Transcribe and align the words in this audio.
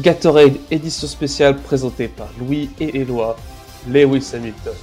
Gatorade 0.00 0.54
édition 0.70 1.08
spéciale 1.08 1.56
présentée 1.56 2.06
par 2.06 2.28
Louis 2.38 2.70
et 2.78 3.00
Éloi, 3.00 3.36
Lewis 3.88 4.30
Hamilton. 4.32 4.74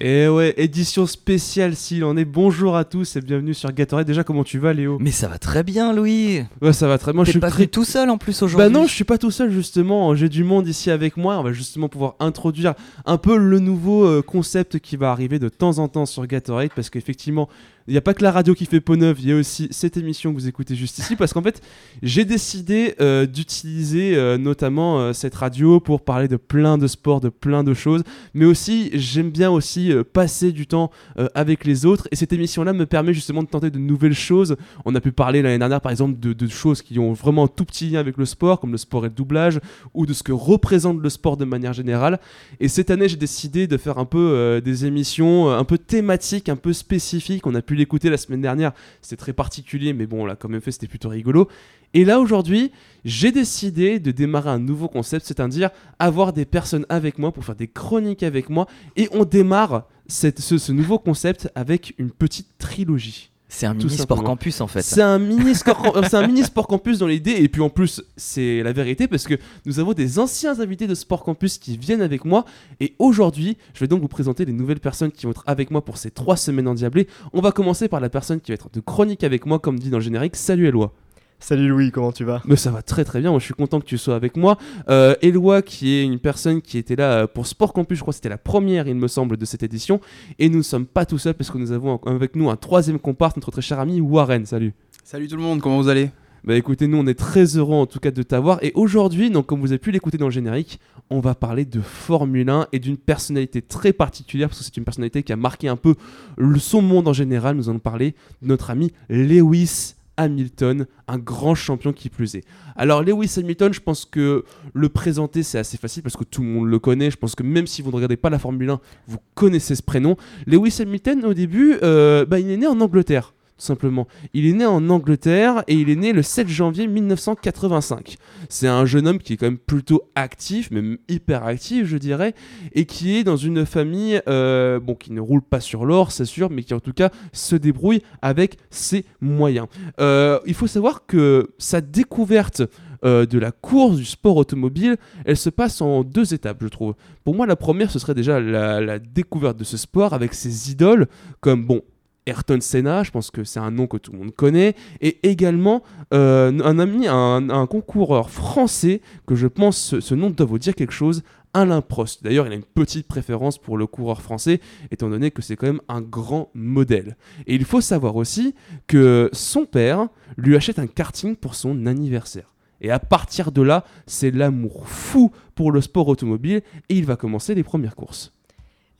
Et 0.00 0.22
eh 0.22 0.28
ouais, 0.28 0.54
édition 0.58 1.06
spéciale 1.06 1.74
s'il 1.74 2.04
en 2.04 2.16
est. 2.16 2.24
Bonjour 2.24 2.76
à 2.76 2.84
tous 2.84 3.16
et 3.16 3.20
bienvenue 3.20 3.52
sur 3.52 3.72
Gatorade. 3.72 4.06
Déjà, 4.06 4.22
comment 4.22 4.44
tu 4.44 4.60
vas, 4.60 4.72
Léo? 4.72 4.96
Mais 5.00 5.10
ça 5.10 5.26
va 5.26 5.38
très 5.38 5.64
bien, 5.64 5.92
Louis. 5.92 6.44
Ouais, 6.62 6.72
ça 6.72 6.86
va 6.86 6.98
très 6.98 7.12
bien. 7.12 7.24
Je 7.24 7.32
suis 7.32 7.40
pas 7.40 7.50
très... 7.50 7.66
tout 7.66 7.82
seul 7.82 8.08
en 8.08 8.16
plus 8.16 8.40
aujourd'hui. 8.42 8.72
Bah 8.72 8.78
non, 8.78 8.86
je 8.86 8.94
suis 8.94 9.02
pas 9.02 9.18
tout 9.18 9.32
seul 9.32 9.50
justement. 9.50 10.14
J'ai 10.14 10.28
du 10.28 10.44
monde 10.44 10.68
ici 10.68 10.92
avec 10.92 11.16
moi. 11.16 11.40
On 11.40 11.42
va 11.42 11.52
justement 11.52 11.88
pouvoir 11.88 12.14
introduire 12.20 12.74
un 13.06 13.16
peu 13.16 13.36
le 13.36 13.58
nouveau 13.58 14.04
euh, 14.04 14.22
concept 14.22 14.78
qui 14.78 14.96
va 14.96 15.10
arriver 15.10 15.40
de 15.40 15.48
temps 15.48 15.80
en 15.80 15.88
temps 15.88 16.06
sur 16.06 16.24
Gatorade 16.28 16.70
parce 16.76 16.90
qu'effectivement, 16.90 17.48
il 17.88 17.92
n'y 17.92 17.98
a 17.98 18.02
pas 18.02 18.12
que 18.12 18.22
la 18.22 18.30
radio 18.30 18.54
qui 18.54 18.66
fait 18.66 18.82
peau 18.82 18.96
neuve, 18.96 19.16
il 19.18 19.28
y 19.30 19.32
a 19.32 19.36
aussi 19.36 19.68
cette 19.70 19.96
émission 19.96 20.30
que 20.30 20.38
vous 20.38 20.46
écoutez 20.46 20.74
juste 20.74 20.98
ici, 20.98 21.16
parce 21.16 21.32
qu'en 21.32 21.42
fait, 21.42 21.62
j'ai 22.02 22.26
décidé 22.26 22.94
euh, 23.00 23.24
d'utiliser 23.24 24.14
euh, 24.14 24.36
notamment 24.36 25.00
euh, 25.00 25.12
cette 25.14 25.34
radio 25.34 25.80
pour 25.80 26.02
parler 26.02 26.28
de 26.28 26.36
plein 26.36 26.76
de 26.76 26.86
sports, 26.86 27.22
de 27.22 27.30
plein 27.30 27.64
de 27.64 27.72
choses, 27.72 28.02
mais 28.34 28.44
aussi, 28.44 28.90
j'aime 28.92 29.30
bien 29.30 29.50
aussi 29.50 29.90
passer 30.12 30.52
du 30.52 30.66
temps 30.66 30.90
avec 31.34 31.64
les 31.64 31.86
autres, 31.86 32.08
et 32.12 32.16
cette 32.16 32.32
émission-là 32.34 32.74
me 32.74 32.84
permet 32.84 33.14
justement 33.14 33.42
de 33.42 33.48
tenter 33.48 33.70
de 33.70 33.78
nouvelles 33.78 34.12
choses. 34.12 34.56
On 34.84 34.94
a 34.94 35.00
pu 35.00 35.10
parler 35.10 35.40
l'année 35.40 35.58
dernière, 35.58 35.80
par 35.80 35.90
exemple, 35.90 36.20
de, 36.20 36.34
de, 36.34 36.48
choses 36.48 36.82
qui 36.82 36.98
ont 36.98 37.14
vraiment 37.14 37.44
un 37.44 37.48
tout 37.48 37.64
petit 37.64 37.88
lien 37.88 38.00
avec 38.00 38.18
le 38.18 38.26
sport, 38.26 38.60
comme 38.60 38.72
le 38.72 38.78
sport 38.78 39.06
et 39.06 39.08
le 39.08 39.14
doublage, 39.14 39.60
ou 39.94 40.04
de 40.04 40.12
ce 40.12 40.22
que 40.22 40.32
représente 40.32 41.00
le 41.00 41.08
sport 41.08 41.38
de 41.38 41.46
manière 41.46 41.72
générale. 41.72 42.20
Et 42.60 42.68
cette 42.68 42.90
année, 42.90 43.08
j'ai 43.08 43.16
décidé 43.16 43.66
de 43.66 43.76
faire 43.78 43.96
un 43.96 44.04
peu 44.04 44.60
des 44.62 44.84
émissions 44.84 45.50
un 45.50 45.64
peu 45.64 45.78
thématiques, 45.78 46.50
un 46.50 46.56
peu 46.56 46.74
spécifiques. 46.74 47.46
On 47.46 47.54
a 47.54 47.62
pu 47.62 47.77
l'écouter 47.78 48.10
la 48.10 48.16
semaine 48.16 48.40
dernière, 48.40 48.72
c'était 49.00 49.16
très 49.16 49.32
particulier, 49.32 49.92
mais 49.92 50.06
bon, 50.06 50.22
on 50.22 50.26
l'a 50.26 50.36
quand 50.36 50.48
même 50.48 50.60
fait, 50.60 50.72
c'était 50.72 50.88
plutôt 50.88 51.08
rigolo. 51.08 51.48
Et 51.94 52.04
là, 52.04 52.20
aujourd'hui, 52.20 52.72
j'ai 53.04 53.32
décidé 53.32 53.98
de 53.98 54.10
démarrer 54.10 54.50
un 54.50 54.58
nouveau 54.58 54.88
concept, 54.88 55.24
c'est-à-dire 55.24 55.70
avoir 55.98 56.32
des 56.32 56.44
personnes 56.44 56.84
avec 56.88 57.18
moi 57.18 57.32
pour 57.32 57.44
faire 57.44 57.56
des 57.56 57.68
chroniques 57.68 58.22
avec 58.22 58.50
moi. 58.50 58.66
Et 58.96 59.08
on 59.12 59.24
démarre 59.24 59.88
ce 60.08 60.72
nouveau 60.72 60.98
concept 60.98 61.50
avec 61.54 61.94
une 61.98 62.10
petite 62.10 62.48
trilogie. 62.58 63.30
C'est 63.50 63.66
un 63.66 63.74
mini 63.74 63.96
sport 63.96 64.22
campus 64.22 64.60
en 64.60 64.66
fait. 64.66 64.82
C'est 64.82 65.00
un 65.00 65.18
mini 65.18 65.54
sport, 65.54 66.00
c'est 66.08 66.16
un 66.16 66.26
mini 66.26 66.44
sport 66.44 66.66
campus 66.66 66.98
dans 66.98 67.06
l'idée 67.06 67.32
et 67.32 67.48
puis 67.48 67.62
en 67.62 67.70
plus 67.70 68.02
c'est 68.16 68.62
la 68.62 68.72
vérité 68.72 69.08
parce 69.08 69.24
que 69.24 69.34
nous 69.64 69.80
avons 69.80 69.94
des 69.94 70.18
anciens 70.18 70.60
invités 70.60 70.86
de 70.86 70.94
sport 70.94 71.24
campus 71.24 71.56
qui 71.56 71.78
viennent 71.78 72.02
avec 72.02 72.26
moi 72.26 72.44
et 72.80 72.94
aujourd'hui 72.98 73.56
je 73.72 73.80
vais 73.80 73.88
donc 73.88 74.02
vous 74.02 74.08
présenter 74.08 74.44
les 74.44 74.52
nouvelles 74.52 74.80
personnes 74.80 75.10
qui 75.10 75.24
vont 75.24 75.32
être 75.32 75.44
avec 75.46 75.70
moi 75.70 75.82
pour 75.82 75.96
ces 75.96 76.10
trois 76.10 76.36
semaines 76.36 76.68
endiablées. 76.68 77.08
On 77.32 77.40
va 77.40 77.50
commencer 77.50 77.88
par 77.88 78.00
la 78.00 78.10
personne 78.10 78.40
qui 78.40 78.50
va 78.50 78.54
être 78.54 78.68
de 78.70 78.80
chronique 78.80 79.24
avec 79.24 79.46
moi 79.46 79.58
comme 79.58 79.78
dit 79.78 79.88
dans 79.88 79.98
le 79.98 80.04
générique. 80.04 80.36
Salut 80.36 80.66
Eloi. 80.68 80.92
Salut 81.40 81.68
Louis, 81.68 81.92
comment 81.92 82.10
tu 82.10 82.24
vas? 82.24 82.42
Mais 82.46 82.56
ça 82.56 82.72
va 82.72 82.82
très 82.82 83.04
très 83.04 83.20
bien, 83.20 83.30
moi 83.30 83.38
je 83.38 83.44
suis 83.44 83.54
content 83.54 83.80
que 83.80 83.86
tu 83.86 83.96
sois 83.96 84.16
avec 84.16 84.36
moi. 84.36 84.58
Euh, 84.88 85.14
Eloi 85.22 85.62
qui 85.62 85.94
est 85.94 86.02
une 86.02 86.18
personne 86.18 86.60
qui 86.60 86.78
était 86.78 86.96
là 86.96 87.12
euh, 87.12 87.26
pour 87.26 87.46
Sport 87.46 87.72
Campus, 87.72 87.98
je 87.98 88.02
crois 88.02 88.12
que 88.12 88.16
c'était 88.16 88.28
la 88.28 88.38
première 88.38 88.88
il 88.88 88.96
me 88.96 89.06
semble 89.06 89.36
de 89.36 89.44
cette 89.44 89.62
édition. 89.62 90.00
Et 90.40 90.48
nous 90.48 90.58
ne 90.58 90.62
sommes 90.62 90.86
pas 90.86 91.06
tout 91.06 91.16
seuls 91.16 91.34
parce 91.34 91.50
que 91.50 91.58
nous 91.58 91.70
avons 91.70 92.00
avec 92.06 92.34
nous 92.34 92.50
un 92.50 92.56
troisième 92.56 92.98
comparse, 92.98 93.36
notre 93.36 93.52
très 93.52 93.62
cher 93.62 93.78
ami 93.78 94.00
Warren. 94.00 94.46
Salut. 94.46 94.74
Salut 95.04 95.28
tout 95.28 95.36
le 95.36 95.42
monde, 95.42 95.60
comment 95.60 95.80
vous 95.80 95.88
allez? 95.88 96.10
Bah 96.44 96.56
écoutez, 96.56 96.88
nous 96.88 96.98
on 96.98 97.06
est 97.06 97.18
très 97.18 97.56
heureux 97.56 97.76
en 97.76 97.86
tout 97.86 98.00
cas 98.00 98.10
de 98.10 98.22
t'avoir. 98.22 98.58
Et 98.62 98.72
aujourd'hui, 98.74 99.30
donc 99.30 99.46
comme 99.46 99.60
vous 99.60 99.70
avez 99.70 99.78
pu 99.78 99.92
l'écouter 99.92 100.18
dans 100.18 100.26
le 100.26 100.32
générique, 100.32 100.80
on 101.08 101.20
va 101.20 101.34
parler 101.34 101.64
de 101.64 101.80
Formule 101.80 102.50
1 102.50 102.66
et 102.72 102.80
d'une 102.80 102.96
personnalité 102.96 103.62
très 103.62 103.92
particulière 103.92 104.48
parce 104.48 104.58
que 104.58 104.64
c'est 104.64 104.76
une 104.76 104.84
personnalité 104.84 105.22
qui 105.22 105.32
a 105.32 105.36
marqué 105.36 105.68
un 105.68 105.76
peu 105.76 105.94
le, 106.36 106.58
son 106.58 106.82
monde 106.82 107.06
en 107.06 107.12
général. 107.12 107.56
Nous 107.56 107.68
allons 107.68 107.78
parler 107.78 108.14
de 108.42 108.48
notre 108.48 108.70
ami 108.70 108.92
Lewis 109.08 109.94
Hamilton, 110.18 110.86
un 111.06 111.18
grand 111.18 111.54
champion 111.54 111.94
qui 111.94 112.10
plus 112.10 112.34
est. 112.34 112.44
Alors 112.76 113.02
Lewis 113.02 113.32
Hamilton, 113.38 113.72
je 113.72 113.80
pense 113.80 114.04
que 114.04 114.44
le 114.74 114.88
présenter 114.90 115.42
c'est 115.42 115.58
assez 115.58 115.78
facile 115.78 116.02
parce 116.02 116.16
que 116.16 116.24
tout 116.24 116.42
le 116.42 116.48
monde 116.48 116.68
le 116.68 116.78
connaît. 116.78 117.10
Je 117.10 117.16
pense 117.16 117.34
que 117.34 117.42
même 117.42 117.66
si 117.66 117.80
vous 117.80 117.90
ne 117.90 117.96
regardez 117.96 118.18
pas 118.18 118.28
la 118.28 118.38
Formule 118.38 118.68
1, 118.68 118.80
vous 119.06 119.18
connaissez 119.34 119.74
ce 119.74 119.82
prénom. 119.82 120.16
Lewis 120.46 120.76
Hamilton, 120.80 121.24
au 121.24 121.34
début, 121.34 121.78
euh, 121.82 122.26
bah, 122.26 122.38
il 122.40 122.50
est 122.50 122.56
né 122.58 122.66
en 122.66 122.80
Angleterre 122.80 123.32
simplement. 123.58 124.06
Il 124.32 124.46
est 124.46 124.52
né 124.52 124.64
en 124.64 124.88
Angleterre 124.88 125.64
et 125.66 125.74
il 125.74 125.90
est 125.90 125.96
né 125.96 126.12
le 126.12 126.22
7 126.22 126.48
janvier 126.48 126.86
1985. 126.86 128.16
C'est 128.48 128.68
un 128.68 128.86
jeune 128.86 129.06
homme 129.06 129.18
qui 129.18 129.34
est 129.34 129.36
quand 129.36 129.46
même 129.46 129.58
plutôt 129.58 130.02
actif, 130.14 130.70
même 130.70 130.98
hyper 131.08 131.44
actif, 131.44 131.86
je 131.86 131.98
dirais, 131.98 132.34
et 132.72 132.86
qui 132.86 133.16
est 133.16 133.24
dans 133.24 133.36
une 133.36 133.66
famille, 133.66 134.20
euh, 134.28 134.80
bon, 134.80 134.94
qui 134.94 135.12
ne 135.12 135.20
roule 135.20 135.42
pas 135.42 135.60
sur 135.60 135.84
l'or, 135.84 136.12
c'est 136.12 136.24
sûr, 136.24 136.50
mais 136.50 136.62
qui 136.62 136.74
en 136.74 136.80
tout 136.80 136.92
cas 136.92 137.10
se 137.32 137.56
débrouille 137.56 138.02
avec 138.22 138.56
ses 138.70 139.04
moyens. 139.20 139.66
Euh, 140.00 140.38
il 140.46 140.54
faut 140.54 140.66
savoir 140.66 141.06
que 141.06 141.50
sa 141.58 141.80
découverte 141.80 142.62
euh, 143.04 143.26
de 143.26 143.38
la 143.38 143.52
course, 143.52 143.96
du 143.96 144.04
sport 144.04 144.36
automobile, 144.36 144.96
elle 145.24 145.36
se 145.36 145.50
passe 145.50 145.80
en 145.80 146.02
deux 146.02 146.34
étapes, 146.34 146.58
je 146.60 146.68
trouve. 146.68 146.94
Pour 147.22 147.34
moi, 147.34 147.46
la 147.46 147.54
première, 147.54 147.90
ce 147.90 147.98
serait 147.98 148.14
déjà 148.14 148.40
la, 148.40 148.80
la 148.80 148.98
découverte 148.98 149.56
de 149.56 149.64
ce 149.64 149.76
sport 149.76 150.14
avec 150.14 150.34
ses 150.34 150.72
idoles, 150.72 151.06
comme, 151.40 151.64
bon, 151.64 151.82
Ayrton 152.28 152.60
Senna, 152.60 153.02
je 153.02 153.10
pense 153.10 153.30
que 153.30 153.44
c'est 153.44 153.60
un 153.60 153.70
nom 153.70 153.86
que 153.86 153.96
tout 153.96 154.12
le 154.12 154.18
monde 154.18 154.34
connaît, 154.34 154.74
et 155.00 155.18
également 155.28 155.82
euh, 156.12 156.52
un 156.62 156.78
ami, 156.78 157.06
un, 157.08 157.66
concoureur 157.66 158.30
français 158.30 159.00
que 159.26 159.34
je 159.34 159.46
pense 159.46 159.98
ce, 159.98 160.14
nom 160.14 160.30
doit 160.30 160.46
vous 160.46 160.58
dire 160.58 160.74
quelque 160.74 160.92
chose, 160.92 161.22
Alain 161.54 161.80
Prost. 161.80 162.22
D'ailleurs, 162.22 162.46
il 162.46 162.52
a 162.52 162.56
une 162.56 162.62
petite 162.62 163.08
préférence 163.08 163.58
pour 163.58 163.78
le 163.78 163.86
coureur 163.86 164.20
français, 164.20 164.60
étant 164.90 165.08
donné 165.08 165.30
que 165.30 165.42
c'est 165.42 165.56
quand 165.56 165.66
même 165.66 165.80
un 165.88 166.02
grand 166.02 166.50
modèle. 166.54 167.16
Et 167.46 167.54
il 167.54 167.64
faut 167.64 167.80
savoir 167.80 168.16
aussi 168.16 168.54
que 168.86 169.30
son 169.32 169.64
père 169.64 170.08
lui 170.36 170.56
achète 170.56 170.78
un 170.78 170.86
karting 170.86 171.36
pour 171.36 171.54
son 171.54 171.86
anniversaire. 171.86 172.54
Et 172.80 172.90
à 172.90 172.98
partir 172.98 173.50
de 173.50 173.62
là, 173.62 173.84
c'est 174.06 174.30
l'amour 174.30 174.88
fou 174.88 175.32
pour 175.54 175.72
le 175.72 175.80
sport 175.80 176.08
automobile 176.08 176.62
et 176.88 176.94
il 176.96 177.06
va 177.06 177.16
commencer 177.16 177.54
les 177.54 177.64
premières 177.64 177.96
courses. 177.96 178.32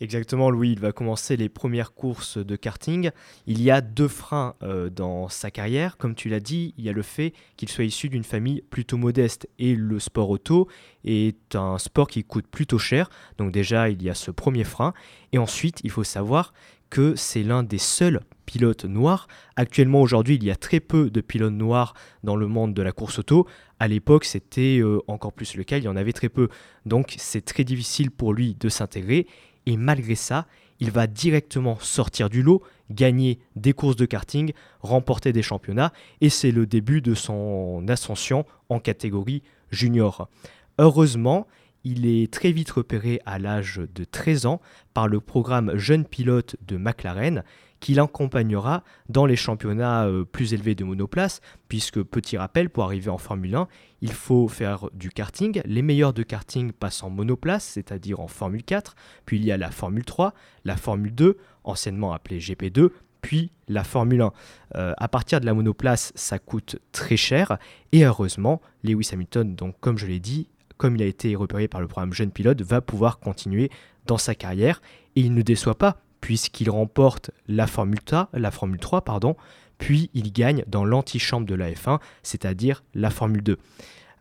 Exactement, 0.01 0.49
Louis, 0.51 0.71
il 0.71 0.79
va 0.79 0.93
commencer 0.93 1.37
les 1.37 1.49
premières 1.49 1.93
courses 1.93 2.39
de 2.39 2.55
karting. 2.55 3.11
Il 3.49 3.61
y 3.61 3.69
a 3.73 3.81
deux 3.81 4.07
freins 4.07 4.55
euh, 4.63 4.91
dans 4.91 5.29
sa 5.29 5.51
carrière. 5.51 5.97
Comme 5.97 6.15
tu 6.15 6.29
l'as 6.29 6.39
dit, 6.39 6.73
il 6.79 6.85
y 6.85 6.89
a 6.89 6.93
le 6.93 7.03
fait 7.03 7.33
qu'il 7.57 7.69
soit 7.69 7.85
issu 7.85 8.09
d'une 8.09 8.23
famille 8.23 8.63
plutôt 8.71 8.97
modeste 8.97 9.49
et 9.59 9.75
le 9.75 9.99
sport 9.99 10.31
auto 10.31 10.69
est 11.05 11.57
un 11.57 11.79
sport 11.79 12.07
qui 12.07 12.23
coûte 12.23 12.47
plutôt 12.47 12.79
cher. 12.79 13.11
Donc 13.39 13.51
déjà, 13.51 13.89
il 13.89 14.01
y 14.01 14.09
a 14.09 14.15
ce 14.15 14.31
premier 14.31 14.63
frein. 14.63 14.95
Et 15.33 15.39
ensuite, 15.39 15.81
il 15.83 15.91
faut 15.91 16.05
savoir 16.05 16.53
que 16.91 17.17
c'est 17.17 17.43
l'un 17.43 17.65
des 17.65 17.79
seuls 17.79 18.21
pilotes 18.47 18.85
noirs. 18.85 19.27
Actuellement, 19.57 20.01
aujourd'hui, 20.01 20.37
il 20.37 20.45
y 20.45 20.51
a 20.53 20.57
très 20.57 20.81
peu 20.81 21.11
de 21.11 21.21
pilotes 21.21 21.53
noirs 21.53 21.95
dans 22.23 22.37
le 22.37 22.47
monde 22.47 22.73
de 22.73 22.83
la 22.83 22.93
course 22.93 23.19
auto. 23.19 23.49
À 23.81 23.89
l'époque, 23.89 24.25
c'était 24.25 24.79
euh, 24.79 25.01
encore 25.09 25.33
plus 25.33 25.57
le 25.57 25.65
cas, 25.65 25.79
il 25.79 25.85
y 25.85 25.89
en 25.89 25.97
avait 25.97 26.13
très 26.13 26.29
peu. 26.29 26.49
Donc 26.87 27.15
c'est 27.19 27.45
très 27.45 27.65
difficile 27.65 28.13
pour 28.13 28.33
lui 28.33 28.55
de 28.55 28.69
s'intégrer 28.69 29.27
et 29.69 29.77
malgré 29.77 30.15
ça, 30.15 30.47
il 30.81 30.91
va 30.91 31.07
directement 31.07 31.79
sortir 31.79 32.31
du 32.31 32.43
lot, 32.43 32.63
gagner 32.91 33.39
des 33.55 33.75
courses 33.75 33.97
de 33.97 34.07
karting, 34.07 34.53
remporter 34.81 35.35
des 35.35 35.43
championnats, 35.43 35.93
et 36.23 36.31
c'est 36.31 36.53
le 36.53 36.67
début 36.67 37.03
de 37.03 37.15
son 37.15 37.85
ascension 37.87 38.47
en 38.71 38.81
catégorie 38.81 39.43
junior. 39.71 40.31
Heureusement, 40.79 41.47
il 41.85 42.07
est 42.07 42.33
très 42.33 42.51
vite 42.51 42.71
repéré 42.71 43.21
à 43.27 43.39
l'âge 43.39 43.83
de 43.95 44.05
13 44.05 44.47
ans 44.47 44.63
par 44.95 45.07
le 45.07 45.21
programme 45.21 45.77
Jeune 45.77 46.07
Pilote 46.07 46.57
de 46.67 46.79
McLaren 46.79 47.45
qui 47.81 47.95
l'accompagnera 47.95 48.83
dans 49.09 49.27
les 49.27 49.37
championnats 49.37 50.07
euh, 50.07 50.25
plus 50.25 50.55
élevés 50.55 50.75
de 50.75 50.85
monoplace, 50.85 51.41
puisque 51.69 52.03
petit 52.03 52.37
rappel, 52.37 52.71
pour 52.71 52.85
arriver 52.85 53.11
en 53.11 53.19
Formule 53.19 53.55
1, 53.55 53.69
il 54.01 54.13
faut 54.13 54.49
faire 54.49 54.89
du 54.93 55.11
karting. 55.11 55.61
Les 55.65 55.83
meilleurs 55.83 56.13
de 56.13 56.23
karting 56.23 56.73
passent 56.73 57.03
en 57.03 57.11
monoplace, 57.11 57.65
c'est-à-dire 57.65 58.21
en 58.21 58.29
Formule 58.29 58.65
4, 58.65 58.95
puis 59.27 59.39
il 59.39 59.45
y 59.45 59.53
a 59.53 59.57
la 59.57 59.71
Formule 59.71 60.05
3, 60.05 60.35
la 60.65 60.77
Formule 60.77 61.15
2, 61.15 61.39
anciennement 61.65 62.13
appelée 62.13 62.39
GP2, 62.39 62.91
puis 63.21 63.51
la 63.69 63.85
Formule 63.85 64.23
1. 64.23 64.33
Euh, 64.77 64.95
à 64.97 65.09
partir 65.09 65.41
de 65.41 65.47
la 65.47 65.55
monoplace, 65.55 66.13
ça 66.15 66.39
coûte 66.39 66.79
très 66.93 67.17
cher, 67.17 67.59
et 67.93 68.05
heureusement, 68.05 68.61
Lewis 68.83 69.11
Hamilton, 69.13 69.55
donc 69.55 69.77
comme 69.81 69.99
je 69.99 70.07
l'ai 70.07 70.21
dit, 70.21 70.49
comme 70.77 70.95
il 70.97 71.03
a 71.03 71.07
été 71.07 71.35
repéré 71.35 71.69
par 71.69 71.81
le 71.81 71.89
programme 71.89 72.13
Jeune 72.13 72.31
Pilote, 72.31 72.63
va 72.63 72.81
pouvoir 72.81 73.19
continuer 73.19 73.71
dans 74.07 74.19
sa 74.19 74.35
carrière, 74.35 74.81
et 75.17 75.21
il 75.21 75.35
ne 75.35 75.43
déçoit 75.43 75.77
pas, 75.77 76.01
puisqu'il 76.21 76.71
remporte 76.71 77.31
la 77.47 77.67
Formule, 77.67 78.01
3, 78.01 78.31
la 78.33 78.51
Formule 78.51 78.81
3, 78.81 79.03
pardon, 79.03 79.37
puis 79.79 80.11
il 80.15 80.33
gagne 80.33 80.65
dans 80.67 80.85
l'antichambre 80.85 81.47
de 81.47 81.55
la 81.55 81.71
F1, 81.71 82.01
c'est-à-dire 82.23 82.83
la 82.95 83.11
Formule 83.11 83.43
2. 83.43 83.59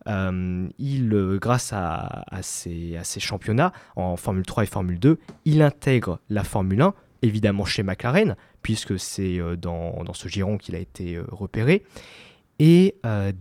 Euh, 0.06 0.68
il, 0.78 1.12
euh, 1.12 1.38
grâce 1.38 1.72
à, 1.72 2.24
ces, 2.40 2.98
championnats 3.18 3.72
en 3.96 4.16
Formule 4.16 4.46
3 4.46 4.62
et 4.62 4.66
Formule 4.66 4.98
2, 4.98 5.18
il 5.44 5.60
intègre 5.60 6.20
la 6.30 6.44
Formule 6.44 6.80
1, 6.80 6.94
évidemment 7.22 7.64
chez 7.64 7.82
McLaren, 7.82 8.36
puisque 8.62 8.98
c'est 8.98 9.38
euh, 9.38 9.56
dans, 9.56 10.14
ce 10.14 10.28
giron 10.28 10.56
qu'il 10.56 10.74
a 10.76 10.78
été 10.78 11.20
repéré. 11.28 11.84
Et 12.60 12.96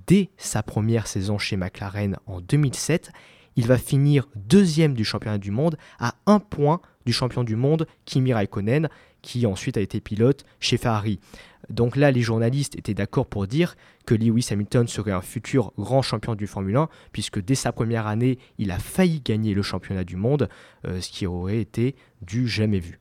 dès 0.05 0.29
sa 0.37 0.61
première 0.61 1.07
saison 1.07 1.39
chez 1.39 1.57
McLaren 1.57 2.17
en 2.27 2.39
2007, 2.39 3.11
il 3.57 3.67
va 3.67 3.77
finir 3.77 4.29
deuxième 4.35 4.93
du 4.93 5.03
championnat 5.03 5.39
du 5.39 5.51
monde 5.51 5.77
à 5.99 6.15
un 6.25 6.39
point 6.39 6.79
du 7.05 7.11
champion 7.11 7.43
du 7.43 7.55
monde 7.55 7.87
Kimi 8.05 8.33
Raikkonen, 8.33 8.87
qui 9.21 9.45
ensuite 9.45 9.77
a 9.77 9.81
été 9.81 9.99
pilote 9.99 10.45
chez 10.59 10.77
Ferrari. 10.77 11.19
Donc 11.69 11.97
là, 11.97 12.11
les 12.11 12.21
journalistes 12.21 12.77
étaient 12.77 12.93
d'accord 12.93 13.25
pour 13.25 13.47
dire 13.47 13.75
que 14.05 14.15
Lewis 14.15 14.47
Hamilton 14.51 14.87
serait 14.87 15.11
un 15.11 15.21
futur 15.21 15.73
grand 15.77 16.01
champion 16.01 16.35
du 16.35 16.47
Formule 16.47 16.77
1, 16.77 16.89
puisque 17.11 17.43
dès 17.43 17.55
sa 17.55 17.73
première 17.73 18.07
année, 18.07 18.39
il 18.57 18.71
a 18.71 18.79
failli 18.79 19.19
gagner 19.19 19.53
le 19.53 19.63
championnat 19.63 20.05
du 20.05 20.15
monde, 20.15 20.47
euh, 20.85 21.01
ce 21.01 21.09
qui 21.09 21.25
aurait 21.27 21.59
été 21.59 21.95
du 22.21 22.47
jamais 22.47 22.79
vu. 22.79 22.99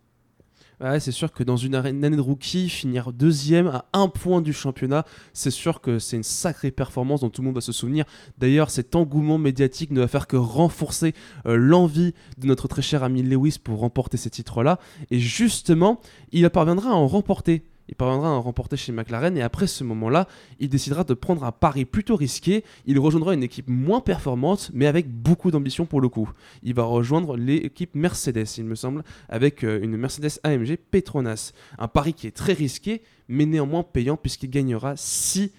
Ouais, 0.79 1.01
c'est 1.01 1.13
sûr 1.13 1.33
que 1.33 1.43
dans 1.43 1.57
une 1.57 1.75
année 1.75 2.11
de 2.11 2.21
rookie, 2.21 2.69
finir 2.69 3.11
deuxième 3.11 3.69
à 3.69 3.87
un 3.95 4.09
point 4.09 4.43
du 4.43 4.53
championnat, 4.53 5.07
c'est 5.33 5.51
sûr 5.51 5.81
que 5.81 5.99
c'est 5.99 6.17
une 6.17 6.23
sacrée 6.23 6.71
performance 6.71 7.23
dont 7.23 7.31
tout 7.31 7.41
le 7.41 7.47
monde 7.47 7.55
va 7.55 7.63
se 7.63 7.73
souvenir. 7.73 8.05
D'ailleurs, 8.37 8.69
cet 8.69 8.95
engouement 8.95 9.39
médiatique 9.39 9.91
ne 9.91 10.01
va 10.01 10.09
faire 10.09 10.27
que 10.27 10.37
renforcer 10.37 11.15
euh, 11.47 11.57
l'envie 11.57 12.13
de 12.37 12.47
notre 12.47 12.69
très 12.69 12.83
cher 12.83 13.03
ami 13.03 13.23
Lewis 13.23 13.57
pour 13.63 13.79
remporter 13.79 14.19
ces 14.19 14.29
titres-là. 14.29 14.79
Et 15.11 15.19
justement, 15.19 15.99
il 16.31 16.49
parviendra 16.51 16.91
à 16.91 16.95
en 16.95 17.07
remporter 17.07 17.65
il 17.89 17.95
parviendra 17.95 18.31
à 18.31 18.39
remporter 18.39 18.77
chez 18.77 18.93
McLaren 18.93 19.37
et 19.37 19.43
après 19.43 19.67
ce 19.67 19.85
moment-là, 19.85 20.27
il 20.59 20.69
décidera 20.69 21.05
de 21.05 21.15
prendre 21.15 21.45
un 21.45 21.53
pari 21.53 21.85
plutôt 21.85 22.17
risqué. 22.17 22.65
Il 22.87 22.99
rejoindra 22.99 23.35
une 23.35 23.43
équipe 23.43 23.69
moins 23.69 24.01
performante 24.01 24.71
mais 24.75 24.87
avec 24.87 25.09
beaucoup 25.09 25.51
d'ambition 25.51 25.87
pour 25.87 26.01
le 26.01 26.09
coup. 26.09 26.31
Il 26.63 26.75
va 26.75 26.85
rejoindre 26.85 27.37
l'équipe 27.37 27.95
Mercedes, 27.95 28.47
il 28.59 28.65
me 28.65 28.75
semble, 28.75 29.05
avec 29.29 29.65
euh, 29.65 29.81
une 29.83 29.97
Mercedes 29.97 30.41
AMG 30.43 30.77
Petronas. 30.91 31.53
Un 31.79 31.89
pari 31.89 32.15
qui 32.15 32.27
est 32.27 32.37
très 32.37 32.53
risqué 32.53 33.03
mais 33.29 33.47
néanmoins 33.47 33.83
payant 33.83 34.17
puisqu'il 34.17 34.51
gagnera 34.51 34.95
6 34.97 35.53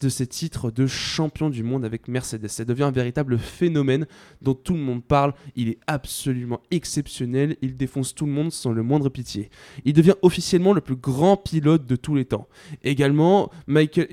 de 0.00 0.08
ses 0.08 0.26
titres 0.26 0.70
de 0.70 0.86
champion 0.86 1.50
du 1.50 1.62
monde 1.62 1.84
avec 1.84 2.08
Mercedes. 2.08 2.48
Ça 2.48 2.64
devient 2.64 2.84
un 2.84 2.90
véritable 2.90 3.38
phénomène 3.38 4.06
dont 4.40 4.54
tout 4.54 4.74
le 4.74 4.80
monde 4.80 5.04
parle. 5.04 5.34
Il 5.54 5.68
est 5.68 5.78
absolument 5.86 6.60
exceptionnel. 6.70 7.56
Il 7.60 7.76
défonce 7.76 8.14
tout 8.14 8.26
le 8.26 8.32
monde 8.32 8.52
sans 8.52 8.72
le 8.72 8.82
moindre 8.82 9.08
pitié. 9.08 9.50
Il 9.84 9.92
devient 9.92 10.14
officiellement 10.22 10.72
le 10.72 10.80
plus 10.80 10.96
grand 10.96 11.36
pilote 11.36 11.86
de 11.86 11.96
tous 11.96 12.14
les 12.14 12.24
temps. 12.24 12.48
Également, 12.84 13.50
Michael, 13.66 14.08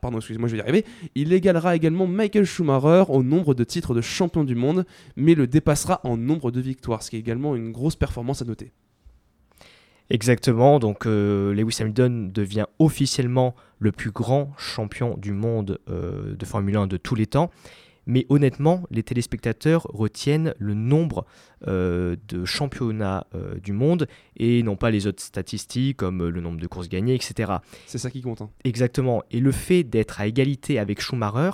pardon, 0.00 0.18
excusez-moi, 0.18 0.48
je 0.48 0.52
vais 0.52 0.58
y 0.58 0.62
arriver. 0.62 0.84
Il 1.14 1.32
égalera 1.32 1.74
également 1.74 2.06
Michael 2.06 2.44
Schumacher 2.44 3.04
au 3.08 3.22
nombre 3.22 3.54
de 3.54 3.64
titres 3.64 3.94
de 3.94 4.00
champion 4.00 4.44
du 4.44 4.54
monde, 4.54 4.84
mais 5.16 5.34
le 5.34 5.46
dépassera 5.46 6.00
en 6.04 6.16
nombre 6.16 6.50
de 6.50 6.60
victoires, 6.60 7.02
ce 7.02 7.10
qui 7.10 7.16
est 7.16 7.20
également 7.20 7.56
une 7.56 7.72
grosse 7.72 7.96
performance 7.96 8.42
à 8.42 8.44
noter. 8.44 8.72
Exactement, 10.10 10.78
donc 10.78 11.04
euh, 11.04 11.52
Lewis 11.52 11.76
Hamilton 11.80 12.32
devient 12.32 12.64
officiellement 12.78 13.54
le 13.78 13.92
plus 13.92 14.10
grand 14.10 14.52
champion 14.56 15.18
du 15.18 15.32
monde 15.32 15.80
euh, 15.90 16.34
de 16.34 16.44
Formule 16.46 16.76
1 16.76 16.86
de 16.86 16.96
tous 16.96 17.14
les 17.14 17.26
temps. 17.26 17.50
Mais 18.06 18.24
honnêtement, 18.30 18.84
les 18.90 19.02
téléspectateurs 19.02 19.86
retiennent 19.90 20.54
le 20.58 20.72
nombre 20.72 21.26
euh, 21.66 22.16
de 22.28 22.46
championnats 22.46 23.26
du 23.62 23.74
monde 23.74 24.08
et 24.38 24.62
non 24.62 24.76
pas 24.76 24.90
les 24.90 25.06
autres 25.06 25.22
statistiques 25.22 25.98
comme 25.98 26.26
le 26.26 26.40
nombre 26.40 26.58
de 26.58 26.66
courses 26.66 26.88
gagnées, 26.88 27.14
etc. 27.14 27.52
C'est 27.84 27.98
ça 27.98 28.10
qui 28.10 28.22
compte. 28.22 28.40
Hein. 28.40 28.48
Exactement. 28.64 29.22
Et 29.30 29.40
le 29.40 29.52
fait 29.52 29.84
d'être 29.84 30.22
à 30.22 30.26
égalité 30.26 30.78
avec 30.78 31.02
Schumacher 31.02 31.50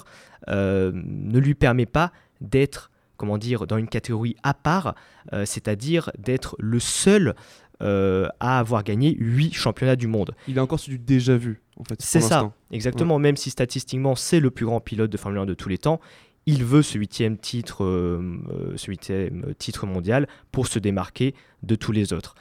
ne 0.47 1.39
lui 1.41 1.57
permet 1.57 1.87
pas 1.87 2.13
d'être 2.41 2.93
comment 3.17 3.39
dire, 3.39 3.67
dans 3.67 3.77
une 3.77 3.89
catégorie 3.89 4.37
à 4.43 4.55
part, 4.55 4.97
c'est-à-dire 5.45 6.11
d'être 6.19 6.57
le 6.59 6.81
seul 6.81 7.35
euh, 7.83 8.29
à 8.41 8.59
avoir 8.59 8.85
gagné 8.85 9.17
8 9.19 9.53
championnats 9.53 9.97
du 9.97 10.07
monde. 10.07 10.35
Il 10.49 10.59
a 10.59 10.63
encore 10.63 10.79
su 10.79 10.91
du 10.91 10.99
déjà 10.99 11.37
vu, 11.37 11.61
en 11.77 11.85
fait. 11.85 12.01
C'est 12.01 12.21
ça, 12.21 12.53
exactement. 12.71 13.19
Même 13.19 13.37
si 13.37 13.51
statistiquement 13.51 14.15
c'est 14.15 14.41
le 14.41 14.51
plus 14.51 14.67
grand 14.67 14.81
pilote 14.81 15.11
de 15.11 15.17
Formule 15.17 15.41
1 15.41 15.47
de 15.47 15.55
tous 15.55 15.69
les 15.69 15.79
temps, 15.79 16.01
il 16.47 16.65
veut 16.65 16.83
ce 16.83 16.99
huitième 16.99 17.39
titre, 17.39 17.85
euh, 17.85 18.39
euh, 18.51 18.77
ce 18.77 18.91
huitième 18.91 19.55
titre 19.59 19.87
mondial 19.87 20.29
pour 20.53 20.67
se 20.67 20.79
démarquer 20.79 21.35
de 21.63 21.75
tous 21.75 21.93
les 21.93 22.13
autres. 22.13 22.35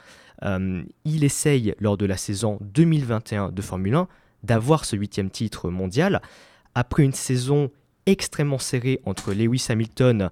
il 1.04 1.24
essaye 1.24 1.74
lors 1.80 1.96
de 1.96 2.06
la 2.06 2.16
saison 2.16 2.58
2021 2.60 3.50
de 3.50 3.62
Formule 3.62 3.94
1 3.94 4.08
d'avoir 4.42 4.84
ce 4.84 4.94
huitième 4.94 5.30
titre 5.30 5.70
mondial 5.70 6.20
après 6.74 7.02
une 7.02 7.14
saison 7.14 7.70
extrêmement 8.06 8.58
serrée 8.58 9.00
entre 9.04 9.32
Lewis 9.32 9.66
Hamilton 9.68 10.30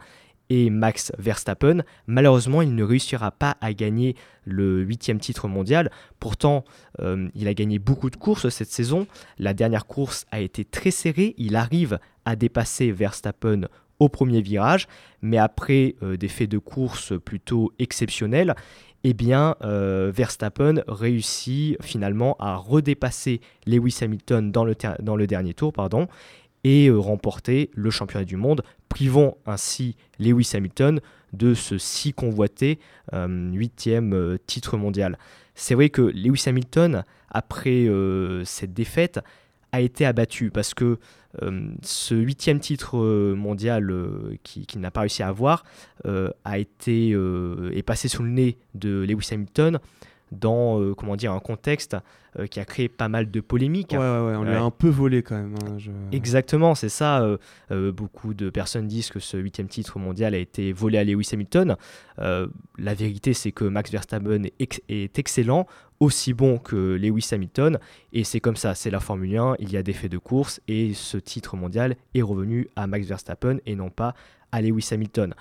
et 0.52 0.68
Max 0.68 1.12
Verstappen. 1.18 1.78
Malheureusement, 2.06 2.60
il 2.60 2.74
ne 2.74 2.84
réussira 2.84 3.30
pas 3.30 3.56
à 3.62 3.72
gagner 3.72 4.16
le 4.44 4.82
huitième 4.82 5.18
titre 5.18 5.48
mondial. 5.48 5.90
Pourtant, 6.20 6.64
euh, 7.00 7.28
il 7.34 7.48
a 7.48 7.54
gagné 7.54 7.78
beaucoup 7.78 8.10
de 8.10 8.16
courses 8.16 8.50
cette 8.50 8.70
saison. 8.70 9.06
La 9.38 9.54
dernière 9.54 9.86
course 9.86 10.26
a 10.30 10.40
été 10.40 10.66
très 10.66 10.90
serrée. 10.90 11.34
Il 11.38 11.56
arrive 11.56 11.98
à 12.26 12.36
dépasser 12.36 12.92
Verstappen 12.92 13.62
au 13.98 14.10
premier 14.10 14.42
virage, 14.42 14.88
mais 15.22 15.38
après 15.38 15.94
euh, 16.02 16.18
des 16.18 16.28
faits 16.28 16.50
de 16.50 16.58
course 16.58 17.14
plutôt 17.18 17.72
exceptionnels, 17.78 18.54
eh 19.04 19.14
bien, 19.14 19.56
euh, 19.62 20.12
Verstappen 20.14 20.82
réussit 20.86 21.82
finalement 21.82 22.36
à 22.38 22.56
redépasser 22.56 23.40
Lewis 23.66 23.96
Hamilton 24.02 24.52
dans 24.52 24.64
le, 24.66 25.26
dernier 25.26 25.54
tour, 25.54 25.72
pardon, 25.72 26.08
et 26.62 26.90
remporter 26.90 27.70
le 27.72 27.90
championnat 27.90 28.24
du 28.24 28.36
monde, 28.36 28.62
privant 28.92 29.38
ainsi 29.46 29.96
Lewis 30.18 30.50
Hamilton 30.52 31.00
de 31.32 31.54
ce 31.54 31.78
si 31.78 32.12
convoité 32.12 32.78
euh, 33.14 33.50
huitième 33.54 34.12
euh, 34.12 34.36
titre 34.46 34.76
mondial. 34.76 35.18
C'est 35.54 35.74
vrai 35.74 35.88
que 35.88 36.02
Lewis 36.02 36.44
Hamilton, 36.46 37.04
après 37.30 37.86
cette 38.44 38.74
défaite, 38.74 39.20
a 39.72 39.80
été 39.80 40.04
abattu 40.06 40.50
parce 40.50 40.74
que 40.74 40.98
ce 41.82 42.14
huitième 42.14 42.58
titre 42.58 42.98
mondial 43.34 43.92
qu'il 44.42 44.64
qui 44.64 44.78
n'a 44.78 44.90
pas 44.90 45.00
réussi 45.00 45.22
à 45.22 45.28
avoir 45.28 45.64
est 46.06 47.82
passé 47.84 48.08
sous 48.08 48.22
le 48.22 48.30
nez 48.30 48.58
de 48.74 49.04
Lewis 49.06 49.28
Hamilton 49.30 49.78
dans 50.32 50.80
euh, 50.80 50.94
comment 50.94 51.16
dire, 51.16 51.32
un 51.32 51.40
contexte 51.40 51.96
euh, 52.38 52.46
qui 52.46 52.58
a 52.58 52.64
créé 52.64 52.88
pas 52.88 53.08
mal 53.08 53.30
de 53.30 53.40
polémiques. 53.40 53.92
Ouais, 53.92 53.98
ouais, 53.98 54.04
ouais 54.04 54.36
on 54.36 54.44
lui 54.44 54.54
a 54.54 54.62
un 54.62 54.70
peu 54.70 54.88
volé 54.88 55.22
quand 55.22 55.36
même. 55.36 55.54
Hein, 55.64 55.76
Exactement, 56.10 56.74
c'est 56.74 56.88
ça. 56.88 57.22
Euh, 57.70 57.92
beaucoup 57.92 58.34
de 58.34 58.50
personnes 58.50 58.88
disent 58.88 59.10
que 59.10 59.20
ce 59.20 59.36
huitième 59.36 59.68
titre 59.68 59.98
mondial 59.98 60.34
a 60.34 60.38
été 60.38 60.72
volé 60.72 60.98
à 60.98 61.04
Lewis 61.04 61.28
Hamilton. 61.32 61.76
la 62.18 62.94
vérité, 62.94 63.34
c'est 63.34 63.52
que 63.52 63.64
Max 63.64 63.90
Verstappen 63.90 64.44
est, 64.58 64.82
est, 64.88 65.18
excellent, 65.18 65.66
aussi 66.00 66.32
bon 66.32 66.58
que 66.58 66.96
Lewis 66.96 67.28
Hamilton, 67.30 67.78
et 68.12 68.24
c'est 68.24 68.40
comme 68.40 68.56
ça, 68.56 68.74
c'est 68.74 68.90
la 68.90 68.98
Formule 68.98 69.36
1, 69.36 69.56
il 69.60 69.70
y 69.70 69.76
a 69.76 69.82
des 69.82 69.92
faits 69.92 70.10
de 70.10 70.18
course, 70.18 70.60
et 70.66 70.94
ce 70.94 71.16
titre 71.16 71.56
mondial 71.56 71.96
est 72.14 72.22
revenu 72.22 72.68
à 72.74 72.86
Max 72.86 73.06
Verstappen 73.06 73.58
et 73.66 73.76
non 73.76 73.90
pas 73.90 74.14
à 74.50 74.62
Lewis 74.62 74.88
Hamilton. 74.90 75.34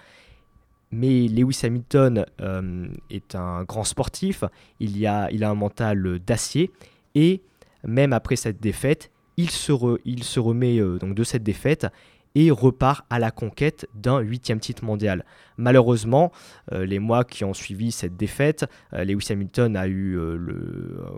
Mais 0.91 1.27
Lewis 1.27 1.61
Hamilton 1.63 2.25
euh, 2.41 2.87
est 3.09 3.35
un 3.35 3.63
grand 3.63 3.83
sportif, 3.83 4.43
il, 4.79 5.05
a, 5.05 5.29
un 5.41 5.55
mental 5.55 6.19
d'acier, 6.19 6.71
et 7.15 7.41
même 7.85 8.13
après 8.13 8.35
cette 8.35 8.59
défaite, 8.59 9.11
il 9.37 9.49
se, 9.49 9.71
remet 9.71 10.79
euh, 10.79 10.99
donc 10.99 11.15
de 11.15 11.23
cette 11.23 11.43
défaite 11.43 11.87
et 12.35 12.51
repart 12.51 13.05
à 13.09 13.19
la 13.19 13.31
conquête 13.31 13.87
d'un 13.93 14.19
huitième 14.19 14.59
titre 14.59 14.85
mondial. 14.85 15.25
Malheureusement, 15.57 16.31
euh, 16.71 16.85
les 16.85 16.99
mois 16.99 17.25
qui 17.25 17.43
ont 17.43 17.53
suivi 17.53 17.91
cette 17.91 18.15
défaite, 18.15 18.65
Lewis 18.93 19.27
Hamilton 19.29 19.75
a 19.75 19.87
eu 19.87 20.17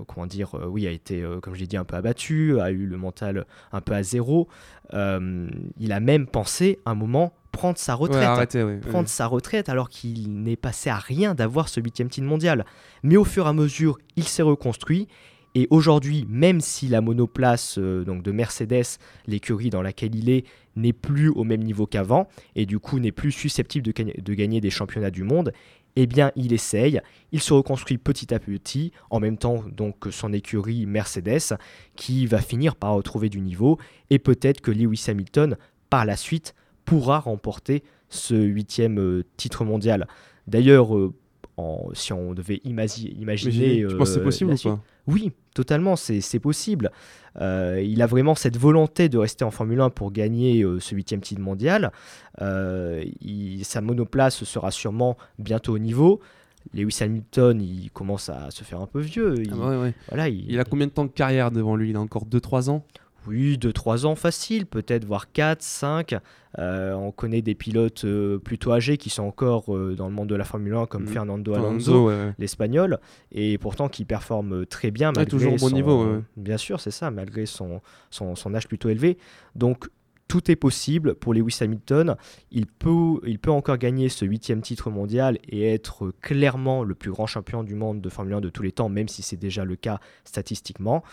comment 0.08 0.26
dire, 0.26 0.56
oui, 0.68 0.88
a 0.88 0.92
été, 0.92 1.24
comme 1.42 1.54
je 1.54 1.60
l'ai 1.60 1.68
dit, 1.68 1.78
un 1.78 1.84
peu 1.84 1.96
abattu, 1.96 2.60
a 2.60 2.72
eu 2.72 2.86
le 2.88 2.98
mental 2.98 3.46
un 3.72 3.82
peu 3.82 3.94
à 3.94 4.02
zéro. 4.02 4.48
il 4.92 5.92
a 5.92 6.00
même 6.00 6.26
pensé 6.26 6.80
un 6.86 6.96
moment 6.96 7.34
prendre 7.64 7.78
sa 7.78 7.96
retraite. 7.96 8.58
prendre 8.90 9.08
sa 9.08 9.26
retraite 9.26 9.70
alors 9.70 9.88
qu'il 9.88 10.44
n'est 10.44 10.58
passé 10.58 10.90
à 10.90 10.98
rien 10.98 11.34
d'avoir 11.34 11.70
ce 11.70 11.80
huitième 11.80 12.10
titre 12.10 12.28
mondial. 12.28 12.66
Mais 13.04 13.16
au 13.16 13.24
fur 13.24 13.46
et 13.46 13.50
à 13.50 13.54
mesure, 13.54 13.98
il 14.18 14.26
s'est 14.26 14.42
reconstruit. 14.42 15.08
Et 15.56 15.68
aujourd'hui, 15.70 16.26
même 16.28 16.60
si 16.60 16.90
la 16.90 17.00
monoplace 17.00 17.78
euh, 17.78 18.04
donc 18.04 18.22
de 18.22 18.32
Mercedes, 18.34 18.98
l'écurie 19.28 19.70
dans 19.70 19.82
laquelle 19.82 20.14
il 20.14 20.30
est, 20.30 20.46
n'est 20.76 20.92
plus 20.92 21.30
au 21.30 21.46
même 21.46 21.64
niveau 21.64 21.86
qu'avant, 21.86 22.28
et 22.56 22.66
du 22.66 22.80
coup 22.80 23.00
n'est 23.00 23.12
plus 23.14 23.32
susceptible 23.32 23.86
de, 23.86 23.94
de, 23.94 24.34
gagner 24.34 24.60
des 24.60 24.72
championnats 24.72 25.12
du 25.12 25.24
monde, 25.24 25.54
eh 25.96 26.08
bien 26.08 26.32
il 26.36 26.52
essaye, 26.52 27.00
il 27.32 27.40
se 27.40 27.54
reconstruit 27.54 28.00
petit 28.00 28.34
à 28.34 28.40
petit, 28.40 28.92
en 29.12 29.20
même 29.20 29.38
temps 29.38 29.64
donc 29.72 30.00
que 30.00 30.12
son 30.12 30.34
écurie 30.34 30.88
Mercedes, 30.88 31.56
qui 31.96 32.26
va 32.26 32.40
finir 32.40 32.76
par 32.76 32.96
retrouver 32.96 33.30
du 33.30 33.40
niveau, 33.40 33.78
et 34.10 34.18
peut-être 34.18 34.60
que 34.60 34.72
Lewis 34.72 35.06
Hamilton, 35.08 35.56
par 35.92 36.04
la 36.06 36.18
suite, 36.18 36.56
pourra 36.86 37.20
remporter 37.20 37.84
ce 38.10 38.36
huitième 38.36 39.00
euh, 39.00 39.24
titre 39.38 39.66
mondial. 39.66 40.08
D'ailleurs, 40.48 40.96
euh, 40.96 41.14
si 41.94 42.14
on 42.14 42.34
devait 42.34 42.62
imaginer... 42.64 43.86
tu 43.88 43.96
penses 43.98 44.10
que 44.10 44.14
c'est 44.16 44.20
euh, 44.20 44.24
possible 44.24 44.54
ou 44.54 44.58
pas 44.58 44.80
Oui, 45.08 45.32
totalement, 45.54 45.96
c'est 45.96 46.40
possible. 46.40 46.92
il 47.40 48.02
a 48.02 48.08
vraiment 48.08 48.36
cette 48.36 48.58
volonté 48.58 49.10
de 49.10 49.18
rester 49.18 49.46
en 49.46 49.52
Formule 49.52 49.82
1 49.82 49.90
pour 49.90 50.12
gagner 50.12 50.66
ce 50.80 50.96
huitième 50.96 51.22
titre 51.22 51.42
mondial. 51.42 51.92
sa 52.40 53.82
monoplace 53.82 54.44
sera 54.44 54.72
sûrement 54.72 55.18
bientôt 55.38 55.74
au 55.74 55.80
niveau. 55.80 56.22
Lewis 56.74 56.98
Hamilton, 57.02 57.62
il 57.62 57.92
commence 57.92 58.30
à 58.30 58.50
se 58.50 58.64
faire 58.64 58.80
un 58.80 58.88
peu 58.88 59.02
vieux. 59.02 59.36
Il, 59.38 59.52
ah 59.52 59.90
Voilà, 60.08 60.30
il... 60.30 60.50
il 60.50 60.60
a 60.60 60.64
combien 60.64 60.88
de 60.88 60.92
temps 60.92 61.04
de 61.04 61.12
carrière 61.12 61.52
devant 61.52 61.76
lui? 61.76 61.90
Il 61.90 61.96
a 61.98 62.00
encore 62.00 62.26
2-3 62.26 62.70
ans? 62.70 62.86
Oui, 63.28 63.58
2-3 63.58 64.06
ans 64.06 64.16
facile, 64.16 64.66
peut-être 64.66 65.06
voire 65.06 65.32
4, 65.32 65.62
5. 65.62 66.16
Euh, 66.60 66.94
on 66.94 67.12
connaît 67.12 67.42
des 67.42 67.56
pilotes 67.56 68.06
euh, 68.06 68.38
plutôt 68.38 68.72
âgés 68.74 68.98
qui 68.98 69.10
sont 69.10 69.24
encore 69.24 69.76
euh, 69.76 69.96
dans 69.96 70.08
le 70.08 70.14
monde 70.14 70.30
de 70.30 70.36
la 70.36 70.44
Formule 70.44 70.76
1 70.76 70.86
comme 70.86 71.04
Mm. 71.04 71.08
Fernando 71.08 71.54
Alonso, 71.54 71.68
Alonso, 71.92 72.08
ouais, 72.08 72.14
ouais. 72.14 72.34
l'espagnol, 72.38 73.00
et 73.32 73.58
pourtant 73.58 73.90
qui 73.90 74.06
performe 74.06 74.66
très 74.66 74.92
bien 74.92 75.10
Ouais, 75.10 75.14
malgré 75.18 75.32
toujours 75.32 75.54
au 75.54 75.58
bon 75.58 75.70
son- 75.70 75.76
niveau. 75.76 76.06
Bien 76.38 76.58
sûr, 76.58 76.80
c'est 76.80 76.92
ça, 76.92 77.10
malgré 77.12 77.46
son, 77.46 77.82
son, 78.12 78.36
son 78.36 78.54
âge 78.54 78.68
plutôt 78.68 78.90
élevé. 78.90 79.18
Donc 79.56 79.88
tout 80.30 80.50
est 80.50 80.56
possible 80.56 81.16
pour 81.16 81.34
Lewis 81.34 81.58
Hamilton. 81.62 82.16
Il 82.52 82.66
peut, 82.66 83.20
il 83.26 83.38
peut 83.40 83.52
encore 83.52 83.78
gagner 83.78 84.10
ce 84.10 84.26
huitième 84.26 84.62
titre 84.62 84.90
mondial 84.90 85.38
et 85.48 85.74
être 85.74 86.12
clairement 86.22 86.84
le 86.84 86.96
plus 86.96 87.12
grand 87.12 87.28
champion 87.28 87.64
du 87.64 87.76
monde 87.76 88.02
de 88.02 88.10
Formule 88.10 88.36
1 88.36 88.42
de 88.42 88.50
tous 88.50 88.64
les 88.64 88.72
temps, 88.72 88.90
même 88.90 89.08
si 89.08 89.22
c'est 89.22 89.38
déjà 89.38 89.64
le 89.66 89.76
cas 89.76 90.00
statistiquement. 90.24 91.04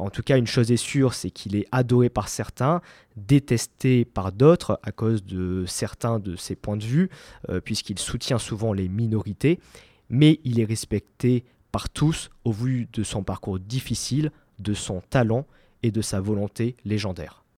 En 0.00 0.10
tout 0.10 0.22
cas, 0.22 0.38
une 0.38 0.46
chose 0.46 0.72
est 0.72 0.76
sûre, 0.76 1.12
c'est 1.12 1.30
qu'il 1.30 1.54
est 1.56 1.66
adoré 1.72 2.08
par 2.08 2.28
certains, 2.28 2.80
détesté 3.16 4.04
par 4.04 4.32
d'autres 4.32 4.80
à 4.82 4.92
cause 4.92 5.22
de 5.24 5.64
certains 5.66 6.18
de 6.18 6.36
ses 6.36 6.56
points 6.56 6.78
de 6.78 6.84
vue, 6.84 7.10
euh, 7.50 7.60
puisqu'il 7.60 7.98
soutient 7.98 8.38
souvent 8.38 8.72
les 8.72 8.88
minorités, 8.88 9.60
mais 10.08 10.40
il 10.44 10.58
est 10.58 10.64
respecté 10.64 11.44
par 11.70 11.90
tous 11.90 12.30
au 12.44 12.52
vu 12.52 12.88
de 12.92 13.02
son 13.02 13.22
parcours 13.22 13.60
difficile, 13.60 14.32
de 14.58 14.74
son 14.74 15.02
talent 15.10 15.46
et 15.82 15.90
de 15.90 16.00
sa 16.00 16.20
volonté 16.20 16.76
légendaire. 16.84 17.44